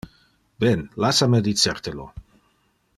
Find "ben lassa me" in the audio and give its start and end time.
0.63-1.41